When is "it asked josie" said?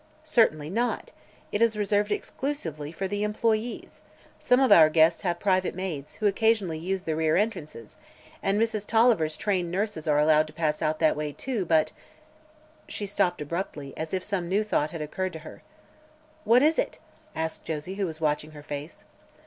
16.79-17.93